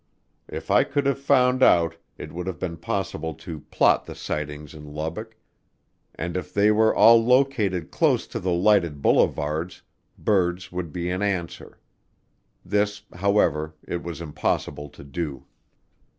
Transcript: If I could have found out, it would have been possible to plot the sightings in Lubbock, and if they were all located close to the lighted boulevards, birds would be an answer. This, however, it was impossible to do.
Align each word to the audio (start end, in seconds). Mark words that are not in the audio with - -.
If 0.47 0.71
I 0.71 0.83
could 0.83 1.05
have 1.05 1.19
found 1.19 1.61
out, 1.61 1.95
it 2.17 2.33
would 2.33 2.47
have 2.47 2.57
been 2.57 2.77
possible 2.77 3.35
to 3.35 3.59
plot 3.69 4.07
the 4.07 4.15
sightings 4.15 4.73
in 4.73 4.83
Lubbock, 4.83 5.37
and 6.15 6.35
if 6.35 6.51
they 6.55 6.71
were 6.71 6.91
all 6.95 7.23
located 7.23 7.91
close 7.91 8.25
to 8.29 8.39
the 8.39 8.51
lighted 8.51 9.03
boulevards, 9.03 9.83
birds 10.17 10.71
would 10.71 10.91
be 10.91 11.11
an 11.11 11.21
answer. 11.21 11.77
This, 12.65 13.03
however, 13.13 13.75
it 13.87 14.01
was 14.01 14.21
impossible 14.21 14.89
to 14.89 15.03
do. 15.03 15.45